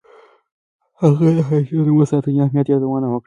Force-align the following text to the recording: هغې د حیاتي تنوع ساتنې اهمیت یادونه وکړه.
هغې 1.01 1.29
د 1.37 1.39
حیاتي 1.47 1.75
تنوع 1.79 2.03
ساتنې 2.11 2.39
اهمیت 2.43 2.67
یادونه 2.69 3.07
وکړه. 3.09 3.19